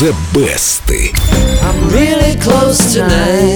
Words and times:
The 0.00 0.16
Best. 0.32 0.88
I'm 1.62 1.90
really 1.90 2.34
close 2.40 2.94
tonight. 2.94 3.49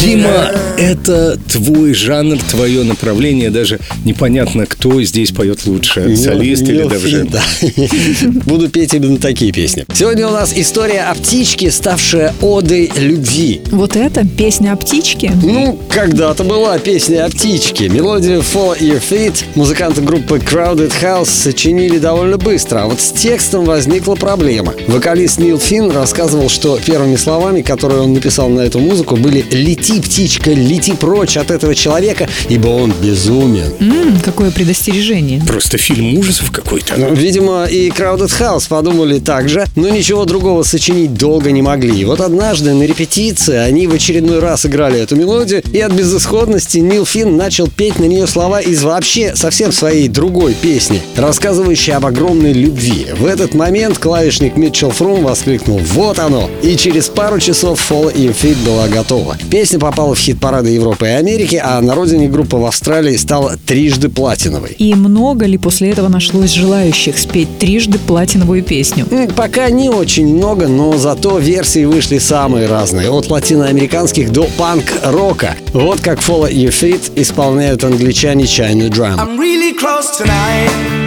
Дима, 0.00 0.52
это 0.78 1.38
твой 1.48 1.94
жанр, 1.94 2.38
твое 2.50 2.84
направление. 2.84 3.50
Даже 3.50 3.78
непонятно, 4.04 4.66
кто 4.66 5.02
здесь 5.02 5.30
поет 5.32 5.66
лучше. 5.66 6.16
Солист 6.16 6.62
или 6.62 6.84
даже... 6.84 7.24
Да. 7.24 7.42
Буду 8.46 8.68
петь 8.68 8.94
именно 8.94 9.18
такие 9.18 9.52
песни. 9.52 9.84
Сегодня 9.94 10.28
у 10.28 10.30
нас 10.30 10.52
история 10.56 11.02
о 11.02 11.14
птичке, 11.14 11.70
ставшая 11.70 12.34
одой 12.40 12.90
любви. 12.96 13.60
Вот 13.70 13.96
это 13.96 14.26
песня 14.26 14.72
о 14.72 14.76
птичке? 14.76 15.32
Ну, 15.42 15.78
когда-то 15.88 16.44
была 16.44 16.78
песня 16.78 17.26
о 17.26 17.30
птичке. 17.30 17.88
Мелодию 17.88 18.40
Follow 18.40 18.78
Your 18.78 19.02
Feet 19.10 19.44
музыканты 19.54 20.00
группы 20.00 20.38
Crowded 20.38 20.92
House 21.02 21.26
сочинили 21.26 21.98
довольно 21.98 22.38
быстро, 22.38 22.84
а 22.84 22.86
вот 22.86 23.00
с 23.00 23.10
текстом 23.12 23.64
возникла 23.64 24.14
проблема. 24.14 24.74
Вокалист 24.86 25.38
Нил 25.38 25.58
Финн 25.58 25.90
рассказывал, 25.90 26.48
что 26.48 26.78
первыми 26.78 27.16
словами, 27.16 27.62
которые 27.62 27.89
он 27.94 28.14
написал 28.14 28.48
на 28.48 28.60
эту 28.60 28.78
музыку, 28.78 29.16
были 29.16 29.44
«Лети, 29.50 30.00
птичка, 30.00 30.52
лети 30.52 30.92
прочь 30.92 31.36
от 31.36 31.50
этого 31.50 31.74
человека, 31.74 32.28
ибо 32.48 32.68
он 32.68 32.92
безумен». 33.02 33.72
М-м, 33.80 34.20
какое 34.24 34.50
предостережение. 34.50 35.42
Просто 35.46 35.78
фильм 35.78 36.18
ужасов 36.18 36.50
какой-то. 36.50 36.94
Ну, 36.96 37.14
видимо, 37.14 37.64
и 37.64 37.88
Crowded 37.88 38.30
House 38.40 38.68
подумали 38.68 39.18
так 39.18 39.48
же, 39.48 39.66
но 39.76 39.88
ничего 39.88 40.24
другого 40.24 40.62
сочинить 40.62 41.14
долго 41.14 41.50
не 41.50 41.62
могли. 41.62 42.00
И 42.00 42.04
вот 42.04 42.20
однажды 42.20 42.74
на 42.74 42.84
репетиции 42.84 43.56
они 43.56 43.86
в 43.86 43.94
очередной 43.94 44.40
раз 44.40 44.66
играли 44.66 45.00
эту 45.00 45.16
мелодию, 45.16 45.62
и 45.72 45.80
от 45.80 45.92
безысходности 45.92 46.78
Нил 46.78 47.04
Финн 47.04 47.36
начал 47.36 47.68
петь 47.68 47.98
на 47.98 48.04
нее 48.04 48.26
слова 48.26 48.60
из 48.60 48.82
вообще 48.82 49.34
совсем 49.34 49.72
своей 49.72 50.08
другой 50.08 50.54
песни, 50.54 51.02
рассказывающей 51.16 51.92
об 51.94 52.06
огромной 52.06 52.52
любви. 52.52 53.06
В 53.18 53.26
этот 53.26 53.54
момент 53.54 53.98
клавишник 53.98 54.56
Митчелл 54.56 54.90
Фрум 54.90 55.24
воскликнул 55.24 55.78
«Вот 55.78 56.18
оно!» 56.18 56.50
И 56.62 56.76
через 56.76 57.08
пару 57.08 57.38
часов 57.40 57.79
Fall 57.88 58.14
in 58.14 58.34
Feet 58.34 58.56
была 58.64 58.88
готова. 58.88 59.36
Песня 59.50 59.78
попала 59.78 60.14
в 60.14 60.18
хит-парады 60.18 60.70
Европы 60.70 61.06
и 61.06 61.10
Америки, 61.10 61.60
а 61.62 61.80
на 61.80 61.94
родине 61.94 62.28
группа 62.28 62.58
в 62.58 62.64
Австралии 62.64 63.16
стала 63.16 63.56
трижды 63.66 64.08
платиновой. 64.08 64.72
И 64.78 64.94
много 64.94 65.46
ли 65.46 65.58
после 65.58 65.90
этого 65.90 66.08
нашлось 66.08 66.52
желающих 66.52 67.18
спеть 67.18 67.58
трижды 67.58 67.98
платиновую 67.98 68.62
песню? 68.62 69.06
Пока 69.36 69.70
не 69.70 69.88
очень 69.88 70.36
много, 70.36 70.68
но 70.68 70.96
зато 70.96 71.38
версии 71.38 71.84
вышли 71.84 72.18
самые 72.18 72.66
разные. 72.66 73.10
От 73.10 73.30
латиноамериканских 73.30 74.32
до 74.32 74.44
панк-рока. 74.58 75.56
Вот 75.72 76.00
как 76.00 76.20
Follow 76.20 76.50
Your 76.50 76.70
Feet 76.70 77.12
исполняют 77.16 77.84
англичане 77.84 78.44
China 78.44 78.88
Drum. 78.88 79.18
I'm 79.18 79.38
really 79.38 79.74
close 79.74 80.16
tonight. 80.18 80.99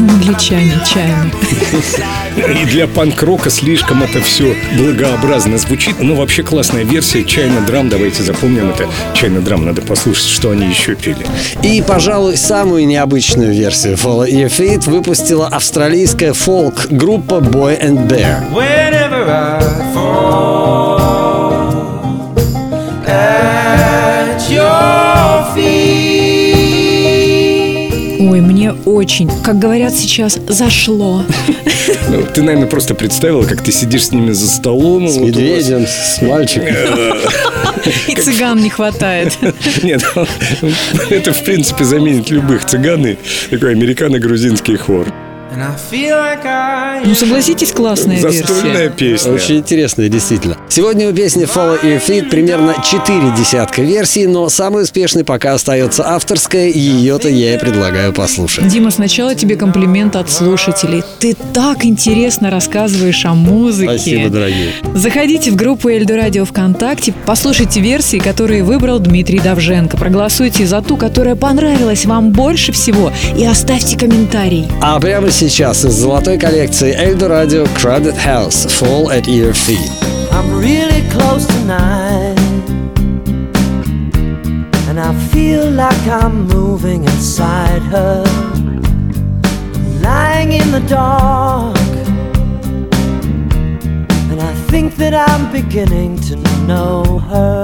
Англичане, 0.00 0.72
чайно. 0.86 1.30
И 2.36 2.64
для 2.64 2.86
панк-рока 2.86 3.50
слишком 3.50 4.02
это 4.02 4.22
все 4.22 4.56
благообразно 4.78 5.58
звучит. 5.58 6.00
Но 6.00 6.14
вообще 6.14 6.42
классная 6.42 6.84
версия 6.84 7.22
Чайна 7.24 7.60
Драм. 7.60 7.88
Давайте 7.88 8.22
запомним 8.22 8.70
это. 8.70 8.88
Чайна 9.14 9.40
Драм. 9.40 9.64
Надо 9.64 9.82
послушать, 9.82 10.28
что 10.28 10.50
они 10.50 10.66
еще 10.68 10.94
пели. 10.94 11.26
И, 11.62 11.82
пожалуй, 11.82 12.36
самую 12.36 12.86
необычную 12.86 13.52
версию 13.52 13.96
Follow 13.96 14.26
Your 14.26 14.48
Feet 14.48 14.88
выпустила 14.88 15.48
австралийская 15.48 16.32
фолк-группа 16.32 17.34
Boy 17.34 17.78
and 17.80 18.08
Bear. 18.08 18.50
Whenever 18.54 19.28
I 19.28 19.60
fall 19.94 20.89
очень, 28.84 29.30
как 29.42 29.58
говорят 29.58 29.94
сейчас, 29.94 30.38
зашло. 30.48 31.24
Ну, 32.08 32.22
ты, 32.34 32.42
наверное, 32.42 32.68
просто 32.68 32.94
представила, 32.94 33.44
как 33.44 33.62
ты 33.62 33.72
сидишь 33.72 34.06
с 34.06 34.12
ними 34.12 34.32
за 34.32 34.48
столом. 34.48 35.08
С 35.08 35.16
вот 35.16 35.34
вас- 35.36 36.16
с 36.16 36.22
мальчиком. 36.22 36.74
И 38.08 38.14
цыган 38.14 38.58
не 38.62 38.70
хватает. 38.70 39.32
Нет, 39.82 40.02
это, 41.10 41.32
в 41.32 41.44
принципе, 41.44 41.84
заменит 41.84 42.30
любых 42.30 42.64
цыган 42.66 43.06
и 43.06 43.16
такой 43.50 43.72
американо-грузинский 43.72 44.76
хор. 44.76 45.06
And 45.52 45.62
I 45.64 45.74
feel 45.90 46.16
like 46.16 46.44
I 46.46 47.02
Ну, 47.04 47.12
согласитесь, 47.16 47.72
классная 47.72 48.20
Застольная 48.20 48.84
версия. 48.84 48.90
песня. 48.96 49.32
Очень 49.32 49.56
интересная, 49.58 50.08
действительно. 50.08 50.56
Сегодня 50.68 51.08
у 51.10 51.12
песни 51.12 51.42
Follow 51.44 51.82
Your 51.82 52.00
Feet 52.00 52.28
примерно 52.30 52.76
4 52.88 53.34
десятка 53.36 53.82
версий, 53.82 54.28
но 54.28 54.48
самой 54.48 54.84
успешной 54.84 55.24
пока 55.24 55.54
остается 55.54 56.06
авторская, 56.06 56.68
и 56.68 56.78
ее-то 56.78 57.28
я 57.28 57.56
и 57.56 57.58
предлагаю 57.58 58.12
послушать. 58.12 58.68
Дима, 58.68 58.92
сначала 58.92 59.34
тебе 59.34 59.56
комплимент 59.56 60.14
от 60.14 60.30
слушателей. 60.30 61.02
Ты 61.18 61.34
так 61.52 61.84
интересно 61.84 62.48
рассказываешь 62.50 63.24
о 63.24 63.34
музыке. 63.34 63.98
Спасибо, 63.98 64.28
дорогие. 64.28 64.70
Заходите 64.94 65.50
в 65.50 65.56
группу 65.56 65.88
Эльдо 65.88 66.14
Радио 66.16 66.44
ВКонтакте, 66.44 67.12
послушайте 67.26 67.80
версии, 67.80 68.18
которые 68.18 68.62
выбрал 68.62 69.00
Дмитрий 69.00 69.40
Давженко. 69.40 69.96
Проголосуйте 69.96 70.64
за 70.64 70.80
ту, 70.80 70.96
которая 70.96 71.34
понравилась 71.34 72.06
вам 72.06 72.30
больше 72.30 72.70
всего, 72.70 73.10
и 73.36 73.44
оставьте 73.44 73.98
комментарий. 73.98 74.68
А 74.80 75.00
прямо 75.00 75.28
сейчас 75.30 75.39
из 75.39 75.93
золотой 75.93 76.37
коллекции 76.37 76.93
Эльдо 76.93 77.29
Радио 77.29 77.63
Crowded 77.81 78.17
House 78.17 78.67
Fall 78.67 79.07
at 79.09 79.25
Your 79.27 79.53
Feet. 79.53 79.89
I'm 80.33 80.59
really 80.59 81.07
close 81.09 81.47
tonight. 81.47 82.37
And 84.89 84.99
I 84.99 85.13
feel 85.31 85.71
like 85.71 86.05
I'm 86.07 86.47
moving 86.47 87.05
inside 87.05 87.81
her. 87.83 88.25
Lying 90.01 90.51
in 90.51 90.71
the 90.71 90.81
dark. 90.89 91.77
And 94.29 94.41
I 94.41 94.53
think 94.69 94.97
that 94.97 95.13
I'm 95.13 95.49
beginning 95.53 96.19
to 96.27 96.35
know 96.67 97.19
her. 97.19 97.61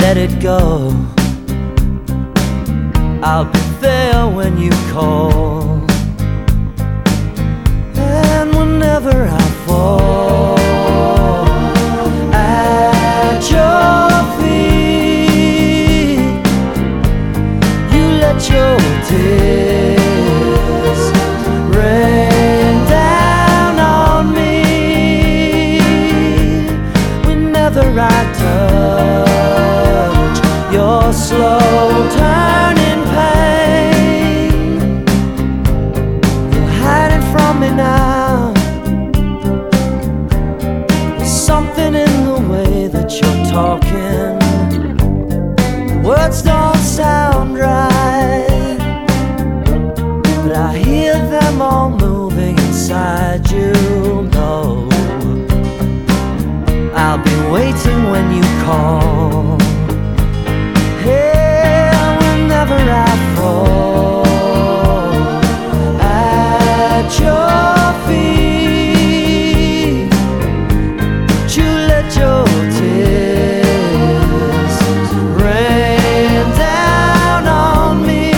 Let 0.00 0.16
it 0.16 0.40
go. 0.40 0.92
I'll 3.22 3.44
be 3.44 3.60
there 3.80 4.26
when 4.26 4.58
you 4.58 4.72
call. 4.92 5.67
Whenever 27.79 28.01
I 28.01 28.23
touch 29.23 30.37
your 30.73 31.13
slow 31.13 32.09
turning 32.11 33.03
pain, 33.15 34.51
you're 36.51 36.73
hiding 36.83 37.25
from 37.31 37.53
me 37.61 37.69
now. 37.69 38.51
There's 41.17 41.31
something 41.31 41.95
in 41.95 42.25
the 42.25 42.39
way 42.51 42.87
that 42.87 43.09
you're 43.17 43.45
talking. 43.45 44.37
Words 46.03 46.41
don't 46.41 46.75
sound 46.75 47.57
right, 47.57 48.77
but 50.43 50.51
I 50.51 50.77
hear 50.77 51.13
them 51.13 51.61
all 51.61 51.89
moving 51.89 52.57
inside 52.57 53.49
you. 53.49 53.88
waiting 57.69 58.01
when 58.09 58.31
you 58.31 58.41
call. 58.63 59.57
Hey, 61.03 61.91
whenever 62.19 62.75
I 62.75 63.15
fall 63.35 64.25
at 66.01 67.19
your 67.25 67.93
feet, 68.07 70.11
you 71.55 71.69
let 71.91 72.07
your 72.15 72.45
tears 72.77 74.75
rain 75.43 76.45
down 76.57 77.43
on 77.47 77.91
me 78.07 78.31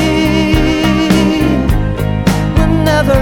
whenever 2.60 3.18
I 3.18 3.20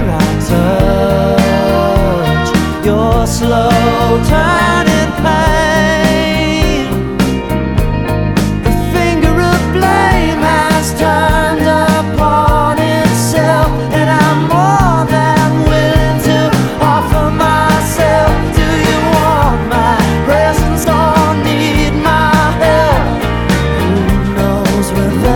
touch 0.50 2.50
your 2.86 3.18
slow 3.28 4.20
turn. 4.28 4.89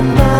my 0.03 0.32